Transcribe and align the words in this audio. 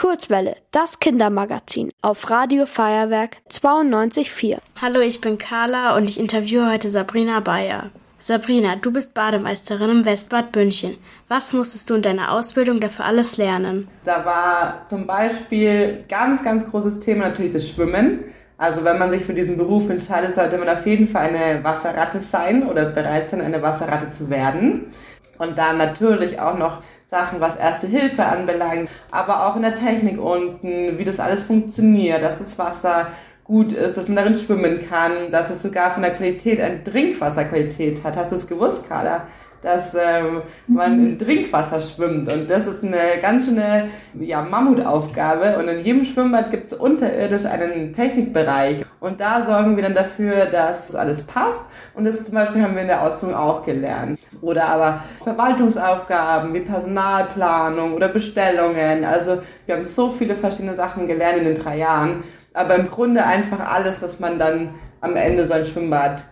Kurzwelle, 0.00 0.56
das 0.70 0.98
Kindermagazin 0.98 1.90
auf 2.00 2.30
Radio 2.30 2.64
Feuerwerk 2.64 3.36
92.4. 3.50 4.56
Hallo, 4.80 5.00
ich 5.00 5.20
bin 5.20 5.36
Carla 5.36 5.94
und 5.94 6.08
ich 6.08 6.18
interviewe 6.18 6.72
heute 6.72 6.88
Sabrina 6.88 7.40
Bayer. 7.40 7.90
Sabrina, 8.18 8.76
du 8.76 8.94
bist 8.94 9.12
Bademeisterin 9.12 9.90
im 9.90 10.04
Westbad 10.06 10.56
München. 10.56 10.96
Was 11.28 11.52
musstest 11.52 11.90
du 11.90 11.96
in 11.96 12.00
deiner 12.00 12.32
Ausbildung 12.32 12.80
dafür 12.80 13.04
alles 13.04 13.36
lernen? 13.36 13.88
Da 14.04 14.24
war 14.24 14.86
zum 14.86 15.06
Beispiel 15.06 16.02
ganz, 16.08 16.42
ganz 16.42 16.64
großes 16.70 17.00
Thema 17.00 17.28
natürlich 17.28 17.52
das 17.52 17.68
Schwimmen. 17.68 18.24
Also 18.56 18.82
wenn 18.82 18.98
man 18.98 19.10
sich 19.10 19.22
für 19.22 19.34
diesen 19.34 19.58
Beruf 19.58 19.90
entscheidet, 19.90 20.34
sollte 20.34 20.56
man 20.56 20.70
auf 20.70 20.86
jeden 20.86 21.08
Fall 21.08 21.28
eine 21.28 21.62
Wasserratte 21.62 22.22
sein 22.22 22.66
oder 22.66 22.86
bereit 22.86 23.28
sein, 23.28 23.42
eine 23.42 23.60
Wasserratte 23.60 24.12
zu 24.12 24.30
werden. 24.30 24.94
Und 25.36 25.58
dann 25.58 25.76
natürlich 25.76 26.40
auch 26.40 26.56
noch 26.56 26.82
Sachen, 27.10 27.40
was 27.40 27.56
Erste 27.56 27.88
Hilfe 27.88 28.24
anbelangt, 28.24 28.88
aber 29.10 29.44
auch 29.44 29.56
in 29.56 29.62
der 29.62 29.74
Technik 29.74 30.20
unten, 30.20 30.96
wie 30.96 31.04
das 31.04 31.18
alles 31.18 31.42
funktioniert, 31.42 32.22
dass 32.22 32.38
das 32.38 32.56
Wasser 32.56 33.08
gut 33.42 33.72
ist, 33.72 33.96
dass 33.96 34.06
man 34.06 34.14
darin 34.14 34.36
schwimmen 34.36 34.78
kann, 34.88 35.28
dass 35.32 35.50
es 35.50 35.60
sogar 35.60 35.90
von 35.90 36.04
der 36.04 36.14
Qualität 36.14 36.60
eine 36.60 36.84
Trinkwasserqualität 36.84 38.04
hat. 38.04 38.16
Hast 38.16 38.30
du 38.30 38.36
es 38.36 38.46
gewusst, 38.46 38.88
Carla? 38.88 39.26
Dass 39.62 39.94
ähm, 39.94 40.42
man 40.66 41.06
in 41.06 41.18
Trinkwasser 41.18 41.80
schwimmt. 41.80 42.32
Und 42.32 42.48
das 42.48 42.66
ist 42.66 42.82
eine 42.82 43.20
ganz 43.20 43.46
schöne 43.46 43.88
ja, 44.18 44.42
Mammutaufgabe. 44.42 45.58
Und 45.58 45.68
in 45.68 45.84
jedem 45.84 46.04
Schwimmbad 46.04 46.50
gibt 46.50 46.72
es 46.72 46.78
unterirdisch 46.78 47.44
einen 47.44 47.92
Technikbereich. 47.92 48.84
Und 49.00 49.20
da 49.20 49.42
sorgen 49.42 49.76
wir 49.76 49.82
dann 49.82 49.94
dafür, 49.94 50.46
dass 50.46 50.94
alles 50.94 51.22
passt. 51.22 51.60
Und 51.94 52.04
das 52.04 52.24
zum 52.24 52.34
Beispiel 52.34 52.62
haben 52.62 52.74
wir 52.74 52.82
in 52.82 52.88
der 52.88 53.02
Ausbildung 53.02 53.36
auch 53.36 53.64
gelernt. 53.64 54.18
Oder 54.40 54.66
aber 54.66 55.04
Verwaltungsaufgaben 55.22 56.54
wie 56.54 56.60
Personalplanung 56.60 57.94
oder 57.94 58.08
Bestellungen. 58.08 59.04
Also 59.04 59.42
wir 59.66 59.76
haben 59.76 59.84
so 59.84 60.10
viele 60.10 60.36
verschiedene 60.36 60.74
Sachen 60.74 61.06
gelernt 61.06 61.38
in 61.38 61.44
den 61.44 61.54
drei 61.54 61.78
Jahren. 61.78 62.24
Aber 62.54 62.74
im 62.76 62.88
Grunde 62.88 63.24
einfach 63.24 63.60
alles, 63.60 64.00
dass 64.00 64.18
man 64.20 64.38
dann 64.38 64.70
am 65.00 65.16
Ende 65.16 65.46
so 65.46 65.54
ein 65.54 65.64
Schwimmbad 65.64 66.24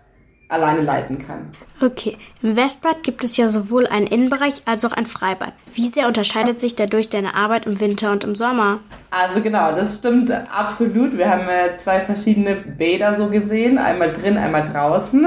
alleine 0.49 0.81
leiten 0.81 1.19
kann. 1.19 1.53
Okay, 1.81 2.17
im 2.43 2.57
Westbad 2.57 3.03
gibt 3.03 3.23
es 3.23 3.37
ja 3.37 3.49
sowohl 3.51 3.87
einen 3.87 4.07
Innenbereich 4.07 4.63
als 4.65 4.85
auch 4.85 4.93
ein 4.93 5.07
Freibad. 5.07 5.53
Wie 5.75 5.89
sehr 5.89 6.09
unterscheidet 6.09 6.61
sich 6.61 6.75
dadurch 6.75 7.09
deine 7.09 7.35
Arbeit 7.35 7.67
im 7.67 7.81
Winter 7.81 8.13
und 8.13 8.25
im 8.25 8.35
Sommer? 8.35 8.81
Also 9.11 9.41
genau, 9.41 9.73
das 9.73 9.99
stimmt 9.99 10.31
absolut. 10.31 11.17
Wir 11.17 11.31
haben 11.31 11.49
äh, 11.49 11.77
zwei 11.77 12.01
verschiedene 12.01 12.57
Bäder 12.57 13.15
so 13.15 13.29
gesehen, 13.29 13.79
einmal 13.79 14.13
drin, 14.13 14.37
einmal 14.37 14.69
draußen. 14.69 15.27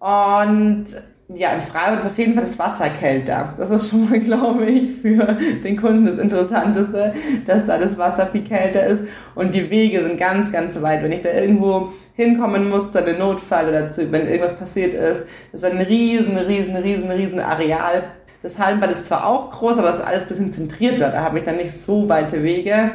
Und 0.00 0.86
ja, 1.36 1.50
im 1.50 1.60
Freibad 1.60 1.94
ist 1.94 2.06
auf 2.06 2.18
jeden 2.18 2.34
Fall 2.34 2.42
das 2.42 2.58
Wasser 2.58 2.90
kälter. 2.90 3.54
Das 3.56 3.70
ist 3.70 3.90
schon 3.90 4.08
mal, 4.08 4.18
glaube 4.20 4.66
ich, 4.66 5.00
für 5.00 5.36
den 5.64 5.76
Kunden 5.76 6.06
das 6.06 6.18
Interessanteste, 6.18 7.14
dass 7.46 7.66
da 7.66 7.78
das 7.78 7.98
Wasser 7.98 8.26
viel 8.26 8.44
kälter 8.44 8.84
ist. 8.84 9.04
Und 9.34 9.54
die 9.54 9.68
Wege 9.70 10.04
sind 10.04 10.18
ganz, 10.18 10.52
ganz 10.52 10.80
weit. 10.82 11.02
Wenn 11.02 11.12
ich 11.12 11.22
da 11.22 11.30
irgendwo 11.30 11.92
hinkommen 12.14 12.68
muss 12.68 12.90
zu 12.90 12.98
einem 12.98 13.18
Notfall 13.18 13.68
oder 13.68 13.90
zu, 13.90 14.10
wenn 14.12 14.28
irgendwas 14.28 14.56
passiert 14.56 14.94
ist, 14.94 15.26
ist 15.52 15.64
ein 15.64 15.78
riesen, 15.78 16.36
riesen, 16.36 16.76
riesen, 16.76 17.10
riesen 17.10 17.40
Areal. 17.40 18.04
Das 18.42 18.58
Hallenbad 18.58 18.92
ist 18.92 19.06
zwar 19.06 19.26
auch 19.26 19.50
groß, 19.50 19.78
aber 19.78 19.90
es 19.90 19.98
ist 19.98 20.04
alles 20.04 20.22
ein 20.22 20.28
bisschen 20.28 20.52
zentrierter. 20.52 21.10
Da 21.10 21.22
habe 21.22 21.38
ich 21.38 21.44
dann 21.44 21.56
nicht 21.56 21.72
so 21.72 22.08
weite 22.08 22.42
Wege. 22.42 22.92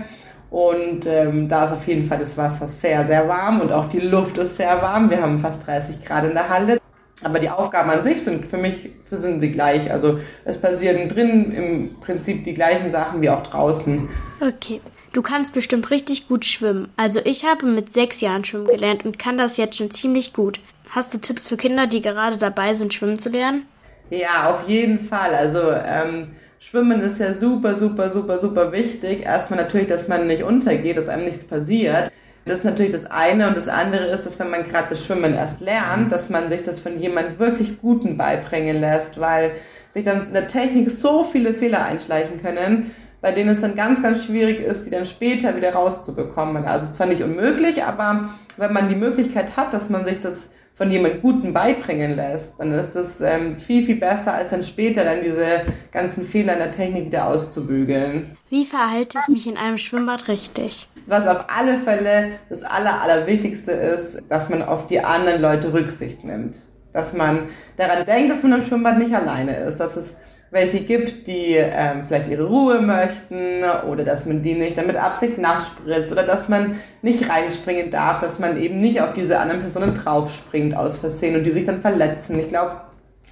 Und 0.49 1.05
ähm, 1.05 1.47
da 1.47 1.65
ist 1.65 1.73
auf 1.73 1.87
jeden 1.87 2.05
Fall 2.05 2.17
das 2.17 2.37
Wasser 2.37 2.67
sehr, 2.67 3.05
sehr 3.05 3.27
warm 3.27 3.61
und 3.61 3.71
auch 3.71 3.85
die 3.85 3.99
Luft 3.99 4.39
ist 4.39 4.55
sehr 4.55 4.81
warm. 4.81 5.09
Wir 5.11 5.21
haben 5.21 5.37
fast 5.37 5.65
30 5.67 6.03
Grad 6.03 6.23
in 6.23 6.33
der 6.33 6.49
Halle. 6.49 6.78
Aber 7.23 7.39
die 7.39 7.49
Aufgaben 7.49 7.89
an 7.89 8.03
sich 8.03 8.23
sind 8.23 8.47
für 8.47 8.57
mich 8.57 8.91
sind 9.09 9.39
sie 9.39 9.51
gleich. 9.51 9.91
Also 9.91 10.19
es 10.45 10.59
passieren 10.59 11.09
drin 11.09 11.51
im 11.51 11.99
Prinzip 11.99 12.43
die 12.43 12.53
gleichen 12.53 12.91
Sachen 12.91 13.21
wie 13.21 13.29
auch 13.29 13.43
draußen. 13.43 14.07
Okay. 14.39 14.81
Du 15.11 15.21
kannst 15.21 15.53
bestimmt 15.53 15.89
richtig 15.91 16.27
gut 16.27 16.45
schwimmen. 16.45 16.89
Also 16.95 17.19
ich 17.23 17.45
habe 17.45 17.65
mit 17.65 17.91
sechs 17.91 18.21
Jahren 18.21 18.45
schwimmen 18.45 18.67
gelernt 18.67 19.05
und 19.05 19.17
kann 19.17 19.37
das 19.37 19.57
jetzt 19.57 19.77
schon 19.77 19.91
ziemlich 19.91 20.33
gut. 20.33 20.59
Hast 20.91 21.13
du 21.13 21.17
Tipps 21.17 21.47
für 21.47 21.57
Kinder, 21.57 21.87
die 21.87 22.01
gerade 22.01 22.37
dabei 22.37 22.73
sind, 22.73 22.93
schwimmen 22.93 23.19
zu 23.19 23.29
lernen? 23.29 23.65
Ja, 24.09 24.49
auf 24.49 24.67
jeden 24.67 24.99
Fall. 24.99 25.35
Also 25.35 25.71
ähm, 25.71 26.31
Schwimmen 26.59 26.99
ist 27.01 27.19
ja 27.19 27.33
super, 27.33 27.75
super, 27.75 28.09
super, 28.09 28.37
super 28.37 28.71
wichtig. 28.71 29.21
Erstmal 29.23 29.61
natürlich, 29.61 29.87
dass 29.87 30.07
man 30.07 30.27
nicht 30.27 30.43
untergeht, 30.43 30.97
dass 30.97 31.07
einem 31.07 31.25
nichts 31.25 31.45
passiert. 31.45 32.11
Das 32.49 32.59
ist 32.59 32.63
natürlich 32.63 32.91
das 32.91 33.05
eine 33.05 33.47
und 33.47 33.55
das 33.55 33.67
andere 33.67 34.07
ist, 34.07 34.25
dass 34.25 34.39
wenn 34.39 34.49
man 34.49 34.63
gerade 34.63 34.89
das 34.89 35.05
Schwimmen 35.05 35.35
erst 35.35 35.61
lernt, 35.61 36.11
dass 36.11 36.29
man 36.29 36.49
sich 36.49 36.63
das 36.63 36.79
von 36.79 36.99
jemand 36.99 37.37
wirklich 37.37 37.79
Guten 37.79 38.17
beibringen 38.17 38.81
lässt, 38.81 39.19
weil 39.19 39.51
sich 39.89 40.03
dann 40.03 40.25
in 40.25 40.33
der 40.33 40.47
Technik 40.47 40.89
so 40.89 41.23
viele 41.23 41.53
Fehler 41.53 41.85
einschleichen 41.85 42.41
können, 42.41 42.89
bei 43.21 43.31
denen 43.33 43.49
es 43.49 43.61
dann 43.61 43.75
ganz, 43.75 44.01
ganz 44.01 44.25
schwierig 44.25 44.61
ist, 44.61 44.83
die 44.87 44.89
dann 44.89 45.05
später 45.05 45.55
wieder 45.55 45.73
rauszubekommen. 45.73 46.65
Also 46.65 46.91
zwar 46.91 47.05
nicht 47.05 47.21
unmöglich, 47.21 47.83
aber 47.83 48.29
wenn 48.57 48.73
man 48.73 48.89
die 48.89 48.95
Möglichkeit 48.95 49.55
hat, 49.55 49.71
dass 49.71 49.89
man 49.89 50.03
sich 50.03 50.19
das 50.19 50.49
von 50.79 50.89
jemand 50.89 51.21
Guten 51.21 51.51
beibringen 51.51 52.15
lässt, 52.15 52.57
dann 52.57 52.71
ist 52.71 52.95
das 52.95 53.19
ähm, 53.19 53.57
viel, 53.57 53.85
viel 53.85 53.97
besser, 53.97 54.33
als 54.33 54.51
dann 54.51 54.63
später 54.63 55.03
dann 55.03 55.21
diese 55.21 55.63
ganzen 55.91 56.25
Fehler 56.25 56.53
in 56.53 56.59
der 56.59 56.71
Technik 56.71 57.07
wieder 57.07 57.27
auszubügeln. 57.27 58.37
Wie 58.49 58.65
verhalte 58.65 59.19
ich 59.21 59.27
mich 59.27 59.45
in 59.45 59.57
einem 59.57 59.77
Schwimmbad 59.77 60.29
richtig? 60.29 60.87
Was 61.05 61.27
auf 61.27 61.43
alle 61.49 61.79
Fälle 61.79 62.29
das 62.47 62.63
Aller, 62.63 63.01
Allerwichtigste 63.01 63.73
ist, 63.73 64.23
dass 64.29 64.47
man 64.47 64.61
auf 64.61 64.87
die 64.87 65.01
anderen 65.01 65.41
Leute 65.41 65.73
Rücksicht 65.73 66.23
nimmt. 66.23 66.55
Dass 66.93 67.11
man 67.11 67.49
daran 67.75 68.05
denkt, 68.05 68.31
dass 68.31 68.41
man 68.41 68.53
im 68.53 68.61
Schwimmbad 68.61 68.99
nicht 68.99 69.13
alleine 69.13 69.57
ist, 69.57 69.81
dass 69.81 69.97
es 69.97 70.15
welche 70.51 70.81
gibt, 70.81 71.27
die 71.27 71.55
ähm, 71.55 72.03
vielleicht 72.03 72.27
ihre 72.27 72.47
Ruhe 72.47 72.81
möchten 72.81 73.63
oder 73.87 74.03
dass 74.03 74.25
man 74.25 74.41
die 74.41 74.55
nicht 74.55 74.77
damit 74.77 74.95
Absicht 74.95 75.37
nass 75.37 75.67
spritzt 75.67 76.11
oder 76.11 76.23
dass 76.23 76.49
man 76.49 76.75
nicht 77.01 77.29
reinspringen 77.29 77.91
darf, 77.91 78.19
dass 78.19 78.39
man 78.39 78.59
eben 78.59 78.79
nicht 78.79 79.01
auf 79.01 79.13
diese 79.13 79.39
anderen 79.39 79.61
Personen 79.61 79.93
draufspringt 79.93 80.75
aus 80.75 80.97
Versehen 80.97 81.35
und 81.35 81.43
die 81.43 81.51
sich 81.51 81.65
dann 81.65 81.81
verletzen. 81.81 82.39
Ich 82.39 82.47
glaube, 82.47 82.81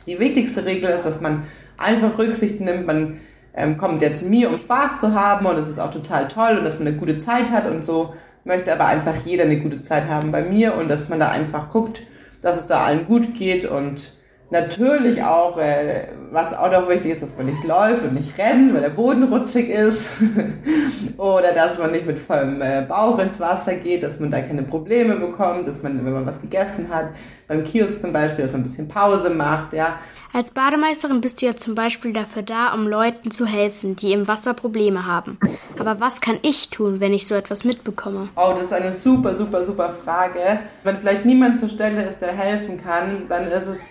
die 0.05 0.19
wichtigste 0.19 0.65
Regel 0.65 0.91
ist, 0.91 1.05
dass 1.05 1.19
man 1.19 1.43
einfach 1.77 2.17
Rücksicht 2.17 2.61
nimmt. 2.61 2.85
Man 2.85 3.19
ähm, 3.55 3.77
kommt 3.77 4.01
ja 4.03 4.13
zu 4.13 4.25
mir, 4.25 4.49
um 4.49 4.57
Spaß 4.57 4.99
zu 4.99 5.13
haben 5.13 5.47
und 5.47 5.57
es 5.57 5.67
ist 5.67 5.79
auch 5.79 5.91
total 5.91 6.27
toll 6.27 6.57
und 6.59 6.65
dass 6.65 6.77
man 6.77 6.87
eine 6.87 6.97
gute 6.97 7.17
Zeit 7.17 7.49
hat 7.49 7.67
und 7.67 7.83
so 7.83 8.13
möchte 8.43 8.71
aber 8.71 8.85
einfach 8.85 9.15
jeder 9.25 9.43
eine 9.43 9.59
gute 9.59 9.81
Zeit 9.81 10.07
haben 10.07 10.31
bei 10.31 10.41
mir 10.41 10.75
und 10.75 10.89
dass 10.89 11.09
man 11.09 11.19
da 11.19 11.29
einfach 11.29 11.69
guckt, 11.69 12.01
dass 12.41 12.57
es 12.57 12.67
da 12.67 12.85
allen 12.85 13.05
gut 13.05 13.33
geht 13.33 13.65
und 13.65 14.13
Natürlich 14.49 15.21
auch, 15.23 15.57
äh, 15.57 16.07
was 16.31 16.53
auch 16.53 16.71
noch 16.71 16.87
wichtig 16.87 17.11
ist, 17.11 17.21
dass 17.21 17.35
man 17.35 17.47
nicht 17.47 17.65
läuft 17.65 18.03
und 18.03 18.13
nicht 18.13 18.37
rennt, 18.37 18.73
weil 18.73 18.79
der 18.79 18.91
Boden 18.91 19.23
rutschig 19.23 19.69
ist. 19.69 20.07
Oder 21.17 21.51
dass 21.51 21.77
man 21.77 21.91
nicht 21.91 22.05
mit 22.05 22.17
vollem 22.17 22.61
äh, 22.61 22.85
Bauch 22.87 23.19
ins 23.19 23.41
Wasser 23.41 23.75
geht, 23.75 24.03
dass 24.03 24.21
man 24.21 24.31
da 24.31 24.39
keine 24.39 24.63
Probleme 24.63 25.17
bekommt, 25.17 25.67
dass 25.67 25.83
man, 25.83 26.05
wenn 26.05 26.13
man 26.13 26.25
was 26.25 26.39
gegessen 26.39 26.87
hat, 26.89 27.09
beim 27.49 27.65
Kiosk 27.65 27.99
zum 27.99 28.13
Beispiel, 28.13 28.45
dass 28.45 28.53
man 28.53 28.61
ein 28.61 28.63
bisschen 28.63 28.87
Pause 28.87 29.31
macht, 29.31 29.73
ja. 29.73 29.99
Als 30.31 30.51
Bademeisterin 30.51 31.19
bist 31.19 31.41
du 31.41 31.47
ja 31.47 31.55
zum 31.57 31.75
Beispiel 31.75 32.13
dafür 32.13 32.41
da, 32.41 32.73
um 32.73 32.87
Leuten 32.87 33.31
zu 33.31 33.45
helfen, 33.45 33.97
die 33.97 34.13
im 34.13 34.29
Wasser 34.29 34.53
Probleme 34.53 35.05
haben. 35.05 35.39
Aber 35.77 35.99
was 35.99 36.21
kann 36.21 36.39
ich 36.41 36.69
tun, 36.69 37.01
wenn 37.01 37.13
ich 37.13 37.27
so 37.27 37.35
etwas 37.35 37.65
mitbekomme? 37.65 38.29
Oh, 38.37 38.51
das 38.53 38.63
ist 38.63 38.73
eine 38.73 38.93
super, 38.93 39.35
super, 39.35 39.65
super 39.65 39.93
Frage. 40.05 40.59
Wenn 40.83 40.99
vielleicht 40.99 41.25
niemand 41.25 41.59
zur 41.59 41.67
Stelle 41.69 42.03
ist, 42.03 42.21
der 42.21 42.31
helfen 42.31 42.77
kann, 42.77 43.23
dann 43.27 43.47
ist 43.47 43.67
es 43.67 43.87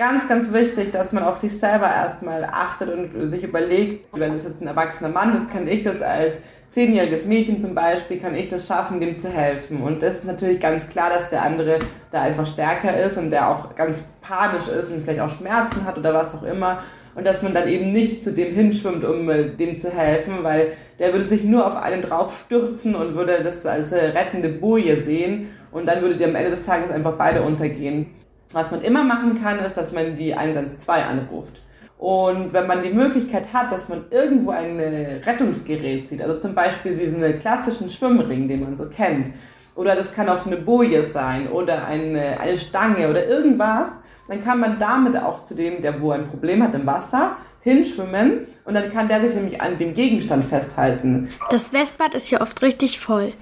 ganz, 0.00 0.26
ganz 0.26 0.50
wichtig, 0.50 0.92
dass 0.92 1.12
man 1.12 1.24
auf 1.24 1.36
sich 1.36 1.58
selber 1.58 1.86
erstmal 1.86 2.42
achtet 2.44 2.88
und 2.88 3.26
sich 3.26 3.44
überlegt, 3.44 4.08
wenn 4.14 4.32
es 4.32 4.44
jetzt 4.44 4.62
ein 4.62 4.66
erwachsener 4.66 5.10
Mann 5.10 5.36
ist, 5.36 5.50
kann 5.52 5.68
ich 5.68 5.82
das 5.82 6.00
als 6.00 6.36
zehnjähriges 6.70 7.26
Mädchen 7.26 7.60
zum 7.60 7.74
Beispiel, 7.74 8.18
kann 8.18 8.34
ich 8.34 8.48
das 8.48 8.66
schaffen, 8.66 8.98
dem 8.98 9.18
zu 9.18 9.28
helfen. 9.28 9.82
Und 9.82 10.00
das 10.00 10.16
ist 10.16 10.24
natürlich 10.24 10.58
ganz 10.58 10.88
klar, 10.88 11.10
dass 11.10 11.28
der 11.28 11.42
andere 11.42 11.80
da 12.12 12.22
einfach 12.22 12.46
stärker 12.46 12.98
ist 12.98 13.18
und 13.18 13.30
der 13.30 13.50
auch 13.50 13.74
ganz 13.74 13.98
panisch 14.22 14.68
ist 14.68 14.90
und 14.90 15.02
vielleicht 15.02 15.20
auch 15.20 15.28
Schmerzen 15.28 15.84
hat 15.84 15.98
oder 15.98 16.14
was 16.14 16.34
auch 16.34 16.44
immer. 16.44 16.82
Und 17.14 17.26
dass 17.26 17.42
man 17.42 17.52
dann 17.52 17.68
eben 17.68 17.92
nicht 17.92 18.24
zu 18.24 18.32
dem 18.32 18.54
hinschwimmt, 18.54 19.04
um 19.04 19.26
dem 19.26 19.76
zu 19.76 19.90
helfen, 19.90 20.42
weil 20.42 20.68
der 20.98 21.12
würde 21.12 21.26
sich 21.26 21.44
nur 21.44 21.66
auf 21.66 21.76
einen 21.76 22.00
drauf 22.00 22.34
stürzen 22.46 22.94
und 22.94 23.16
würde 23.16 23.42
das 23.44 23.66
als 23.66 23.92
äh, 23.92 24.16
rettende 24.16 24.48
Boje 24.48 24.96
sehen. 24.96 25.50
Und 25.72 25.84
dann 25.84 26.00
würde 26.00 26.16
die 26.16 26.24
am 26.24 26.34
Ende 26.34 26.50
des 26.50 26.64
Tages 26.64 26.90
einfach 26.90 27.18
beide 27.18 27.42
untergehen. 27.42 28.06
Was 28.52 28.70
man 28.70 28.82
immer 28.82 29.04
machen 29.04 29.40
kann, 29.40 29.58
ist, 29.60 29.76
dass 29.76 29.92
man 29.92 30.16
die 30.16 30.34
112 30.34 30.88
anruft. 30.88 31.60
Und 31.98 32.52
wenn 32.52 32.66
man 32.66 32.82
die 32.82 32.90
Möglichkeit 32.90 33.52
hat, 33.52 33.70
dass 33.70 33.88
man 33.88 34.06
irgendwo 34.10 34.50
ein 34.50 34.80
Rettungsgerät 34.80 36.08
sieht, 36.08 36.22
also 36.22 36.40
zum 36.40 36.54
Beispiel 36.54 36.96
diesen 36.96 37.38
klassischen 37.38 37.90
Schwimmring, 37.90 38.48
den 38.48 38.60
man 38.60 38.76
so 38.76 38.88
kennt, 38.88 39.34
oder 39.76 39.94
das 39.94 40.14
kann 40.14 40.28
auch 40.28 40.38
so 40.38 40.50
eine 40.50 40.56
Boje 40.56 41.04
sein 41.04 41.48
oder 41.48 41.86
eine, 41.86 42.40
eine 42.40 42.58
Stange 42.58 43.08
oder 43.08 43.26
irgendwas, 43.26 44.00
dann 44.28 44.42
kann 44.42 44.60
man 44.60 44.78
damit 44.78 45.16
auch 45.16 45.42
zu 45.42 45.54
dem, 45.54 45.82
der 45.82 46.00
wo 46.00 46.10
ein 46.10 46.28
Problem 46.28 46.62
hat 46.62 46.74
im 46.74 46.86
Wasser, 46.86 47.36
hinschwimmen 47.62 48.46
und 48.64 48.74
dann 48.74 48.90
kann 48.90 49.08
der 49.08 49.20
sich 49.20 49.34
nämlich 49.34 49.60
an 49.60 49.76
dem 49.78 49.92
Gegenstand 49.92 50.46
festhalten. 50.46 51.28
Das 51.50 51.72
Westbad 51.72 52.14
ist 52.14 52.30
ja 52.30 52.40
oft 52.40 52.62
richtig 52.62 52.98
voll. 52.98 53.34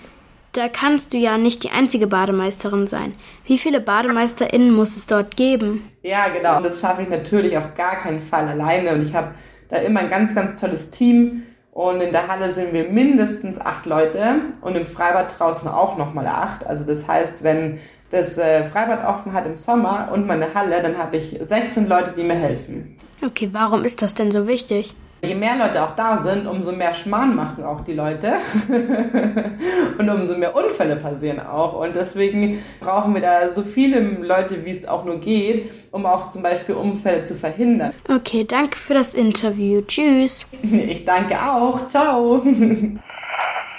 Da 0.52 0.68
kannst 0.68 1.12
du 1.12 1.18
ja 1.18 1.36
nicht 1.36 1.64
die 1.64 1.70
einzige 1.70 2.06
Bademeisterin 2.06 2.86
sein. 2.86 3.14
Wie 3.44 3.58
viele 3.58 3.80
BademeisterInnen 3.80 4.72
muss 4.72 4.96
es 4.96 5.06
dort 5.06 5.36
geben? 5.36 5.90
Ja, 6.02 6.28
genau. 6.28 6.56
Und 6.56 6.64
das 6.64 6.80
schaffe 6.80 7.02
ich 7.02 7.08
natürlich 7.08 7.56
auf 7.56 7.74
gar 7.74 7.96
keinen 7.96 8.20
Fall 8.20 8.48
alleine. 8.48 8.92
Und 8.92 9.02
ich 9.02 9.14
habe 9.14 9.34
da 9.68 9.76
immer 9.76 10.00
ein 10.00 10.10
ganz, 10.10 10.34
ganz 10.34 10.58
tolles 10.60 10.90
Team. 10.90 11.42
Und 11.72 12.00
in 12.00 12.10
der 12.10 12.26
Halle 12.26 12.50
sind 12.50 12.72
wir 12.72 12.88
mindestens 12.88 13.60
acht 13.60 13.86
Leute 13.86 14.40
und 14.62 14.74
im 14.74 14.84
Freibad 14.84 15.38
draußen 15.38 15.68
auch 15.68 15.96
nochmal 15.96 16.26
acht. 16.26 16.66
Also 16.66 16.84
das 16.84 17.06
heißt, 17.06 17.44
wenn 17.44 17.78
das 18.10 18.36
äh, 18.36 18.64
Freibad 18.64 19.04
offen 19.06 19.32
hat 19.32 19.46
im 19.46 19.54
Sommer 19.54 20.08
und 20.12 20.26
meine 20.26 20.54
Halle, 20.54 20.82
dann 20.82 20.98
habe 20.98 21.18
ich 21.18 21.38
16 21.40 21.86
Leute, 21.86 22.14
die 22.16 22.24
mir 22.24 22.34
helfen. 22.34 22.98
Okay, 23.24 23.50
warum 23.52 23.84
ist 23.84 24.02
das 24.02 24.14
denn 24.14 24.30
so 24.30 24.48
wichtig? 24.48 24.94
Je 25.20 25.34
mehr 25.34 25.56
Leute 25.56 25.82
auch 25.82 25.96
da 25.96 26.18
sind, 26.18 26.46
umso 26.46 26.70
mehr 26.70 26.94
Schmarrn 26.94 27.34
machen 27.34 27.64
auch 27.64 27.80
die 27.80 27.94
Leute 27.94 28.34
und 29.98 30.08
umso 30.08 30.36
mehr 30.36 30.54
Unfälle 30.54 30.94
passieren 30.94 31.40
auch. 31.40 31.72
Und 31.72 31.96
deswegen 31.96 32.62
brauchen 32.80 33.14
wir 33.14 33.20
da 33.20 33.52
so 33.52 33.62
viele 33.62 33.98
Leute, 34.00 34.64
wie 34.64 34.70
es 34.70 34.86
auch 34.86 35.04
nur 35.04 35.18
geht, 35.18 35.72
um 35.90 36.06
auch 36.06 36.30
zum 36.30 36.44
Beispiel 36.44 36.76
Unfälle 36.76 37.24
zu 37.24 37.34
verhindern. 37.34 37.90
Okay, 38.08 38.44
danke 38.44 38.78
für 38.78 38.94
das 38.94 39.14
Interview. 39.14 39.80
Tschüss. 39.82 40.46
Ich 40.88 41.04
danke 41.04 41.42
auch. 41.42 41.88
Ciao. 41.88 42.40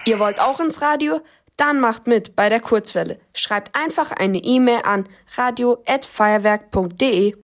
Ihr 0.05 0.19
wollt 0.19 0.41
auch 0.41 0.59
ins 0.59 0.81
Radio? 0.81 1.21
Dann 1.55 1.79
macht 1.79 2.07
mit 2.07 2.35
bei 2.35 2.49
der 2.49 2.59
Kurzwelle. 2.59 3.17
Schreibt 3.33 3.77
einfach 3.77 4.11
eine 4.11 4.39
E-Mail 4.39 4.81
an 4.83 5.05
radio@feuerwerk.de. 5.35 7.35